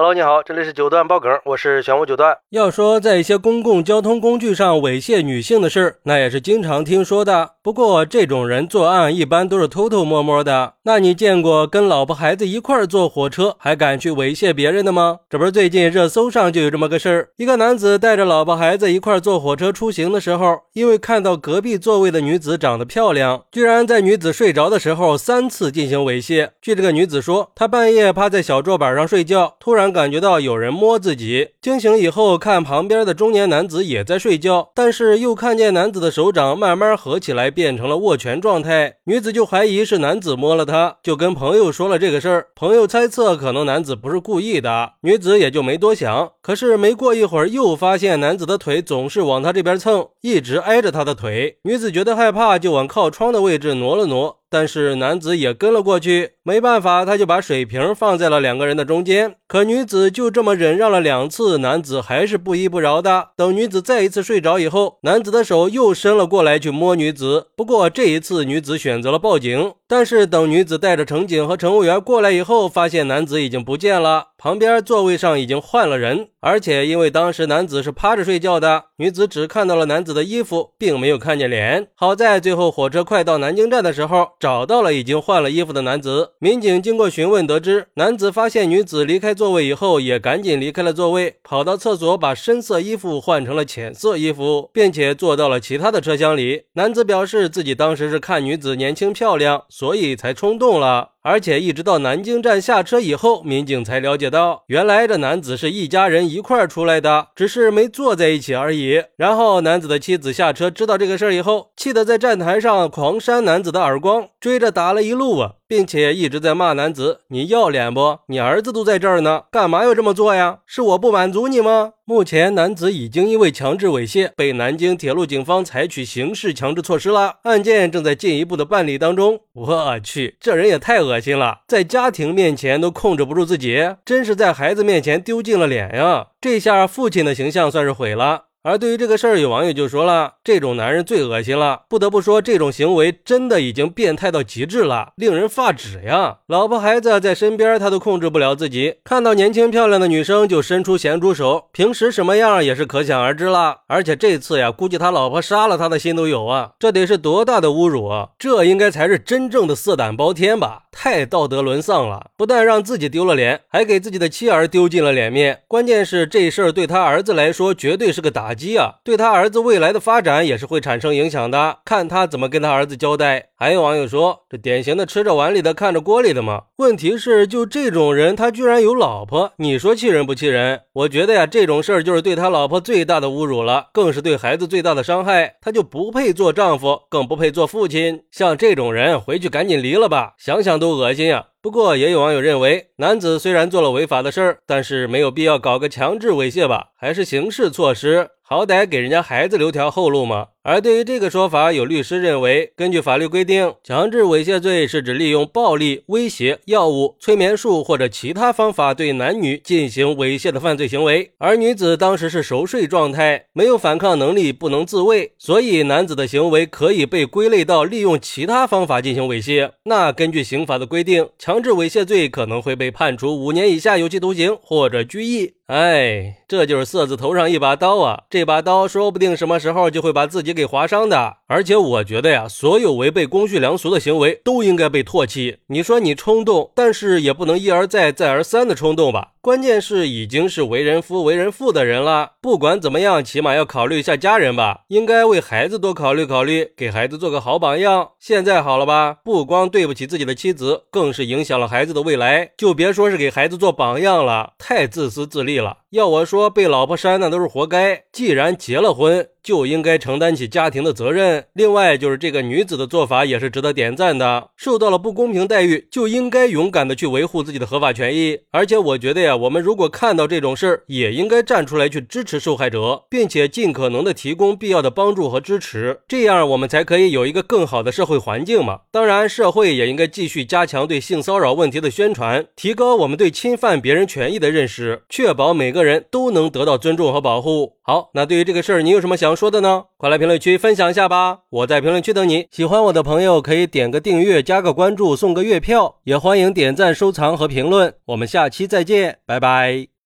[0.00, 2.38] Hello，你好，这里是九段爆梗，我是玄武九段。
[2.50, 7.54] 要说在一些公共交通工具上猥亵女性的事儿，那也是经常听说的。
[7.64, 10.74] 不过这种人作案一般都是偷偷摸摸的。
[10.84, 15.18] 那你见过跟老婆孩子一块坐火车还敢去猥亵别人的吗？
[15.28, 26.50] 这不是最近热搜上就有这么个事儿，一个男子带着老婆孩子一块坐火车出行的时候，因为看到隔壁座位的女子长得漂亮，居然在女子睡着的时候三次进行猥亵。
[26.62, 29.87] 据这个女子说，她半夜趴在小桌板上睡觉，突然。
[29.92, 42.46] 感觉到有人摸自己，惊醒以后看旁边的中年男子也在睡觉，但是又看见男子的手掌慢慢合起来变成了握拳状态，女子就怀疑是男子摸了她，就跟朋友说了这个事儿。
[42.54, 46.32] 朋友猜测可能男子不是故意的，女子也就没多想。
[46.42, 51.58] 可是没过一会儿，又发现男子的腿总是往她这边蹭，一直挨着她的腿。
[51.64, 54.38] 女子觉得害怕，就往靠窗的位置挪了挪。
[54.50, 59.36] 但是男子也跟了过去，没办法，他就把水瓶放在了两个人的中间。
[59.46, 63.30] 可女子就这么忍让了两次，男子还是不依不饶的。
[63.36, 67.48] 等女子再一次睡着以后，男子的手又伸了过来去摸女子。
[67.56, 69.72] 不过这一次，女子选择了报警。
[69.88, 81.88] 但是等女子带着乘警和乘务员过来以后，发现男子已经不见了，旁边座位上已经换了人，而且因为当时男子是趴着睡觉的，女子只看到了男子的衣服，并没有看见脸。
[81.94, 86.32] 好在最后火车快到南京站的时候，找到了已经换了衣服的男子。
[86.38, 96.64] 民警经过询问得知，男子发现女子离开座位以后，也赶紧离开了座位，跑到厕所把深色衣服换成了浅色衣服，并且坐到了其他的车厢里。
[96.74, 99.64] 男子表示自己当时是看女子年轻漂亮。
[99.78, 101.12] 所以才冲动了。
[101.22, 109.02] 而且一直到南京站下车以后，民警才了解到，原来这男子是一家人一块出来的，只是没坐在一起而已。
[109.16, 118.20] 然后男子的妻子下车知道这个事儿以后，气得在站台上狂扇男子的耳光，追着打了一路啊，并且一直在骂男子：“你要脸不？
[118.28, 120.60] 你儿子都在这儿呢，干嘛要这么做呀？
[120.64, 129.40] 是我不满足你吗？”目前男子已经因为强制猥亵被南京铁路警方采取刑事强制措施了，案件正在进一步的办理当中。
[129.52, 131.07] 我去，这人也太恶。
[131.08, 136.28] 恶心了，在家庭面前都控制不住自己，真是在孩子面前丢尽了脸呀！
[136.40, 138.44] 这下父亲的形象算是毁了。
[138.64, 146.38] 而对于这个事儿，有网友就说了：“这种男人最恶心了。”不得不说，这种行为真的已经变态到极致了，令人发指呀！
[146.48, 153.78] 老婆孩子在身边，他都控制不了自己，看到年轻漂亮的女生就伸出咸猪手，平时什么样也是可想而知了。
[153.86, 156.72] 而且这次呀，估计他老婆杀了他的心都有啊！
[156.78, 158.30] 这得是多大的侮辱啊！
[158.38, 160.82] 这应该才是真正的色胆包天吧？
[161.00, 162.32] 太道德沦丧了！
[162.36, 165.60] 不但让自己丢了脸，还给自己的妻儿丢尽了脸面。
[165.68, 168.52] 关键是这事儿对他儿子来说，绝对是个打。
[168.52, 171.78] 击啊，对他儿子未来的发展也是会产生影响的。
[171.84, 173.50] 看他怎么跟他儿子交代。
[173.54, 176.62] 还有网友说，这典型的吃着碗里的看着锅里的嘛。
[176.78, 180.80] 问题是，就这种人，他居然有老婆，你说气人不气人？
[180.94, 185.54] 我觉得呀，这种事儿就是对他老婆最大的侮辱了，更是对孩子最大的伤害。
[185.60, 188.22] 他就不配做丈夫，更不配做父亲。
[188.32, 191.46] 像这种人，回去赶紧离了吧，想想都恶心呀。
[191.60, 198.30] 不过也有网友认为，男子虽然做了违法的事儿，但是没有必要搞个强制猥亵吧，还是刑事措施。
[198.50, 200.46] 好歹给人家孩子留条后路嘛。
[200.62, 211.32] 而对于这个说法，有律师认为，根据法律规定，强制猥亵罪是指利用暴力、威胁、药物、催眠术或者其他方法对男女进行猥亵的犯罪行为。
[211.36, 219.72] 而女子当时是熟睡状态，没有反抗能力，不能自卫，所以男子的行为可以被归类到利用其他方法进行猥亵。
[219.84, 225.54] 那根据刑法的规定，强制猥亵罪可能会被判处五年以下有期徒刑或者拘役。
[225.68, 228.22] 哎，这就是色字头上一把刀啊！
[228.30, 231.36] 这把刀说不定什么时候就会把自己给划伤的。
[231.46, 235.58] 而且我觉得呀，所有违背公序良俗的行为都应该被唾弃。
[235.66, 239.32] 你说你冲动，但是也不能一而再、再而三的冲动吧？
[239.42, 244.84] 关键是已经是为人夫、为人父的人了，不管怎么样，起码要考虑一下家人吧。
[244.88, 248.10] 应该为孩子多考虑考虑，给孩子做个好榜样。
[248.18, 249.18] 现在好了吧？
[249.22, 252.52] 不光对不起自己的妻子，更是影响了孩子的未来。
[252.56, 255.76] 就别说是给孩子做榜样了，太自私自利对了。
[255.90, 258.04] 要我说，被老婆扇那都是活该。
[258.12, 261.46] 既然结了婚，就应该承担起家庭的责任。
[261.54, 264.50] 另外，就是这个女子的做法也是值得点赞的。
[264.54, 268.40] 受到了不公平待遇，就应该勇敢的去维护自己的合法权益。
[268.50, 276.00] 而且，我觉得呀，我们如果看到这种事儿，也应该站出来去支持受害者，并且尽可能的提供必要的帮助和支持。
[276.06, 278.80] 这样，我们才可以有一个更好的社会环境嘛。
[278.92, 285.77] 当然，社会也应该继续加强对性骚扰问题的宣传，提高我们对侵犯别人权益的认识，确保每个。
[285.78, 287.74] 个人都能得到尊重和保护。
[287.82, 289.84] 好，那对于这个事儿，你有什么想说的呢？
[289.96, 291.38] 快来评论区分享一下吧！
[291.48, 292.46] 我在评论区等你。
[292.50, 297.94] 喜欢我的朋友可以点个订阅、加个关注、送个月票，也欢迎点赞、收藏和评论。
[298.06, 299.88] 我们下期再见，拜拜。